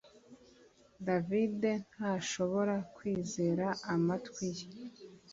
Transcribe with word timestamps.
David 1.05 1.61
ntashobora 1.93 2.75
kwizera 2.95 3.65
amatwi 3.93 4.45
ye 4.57 4.67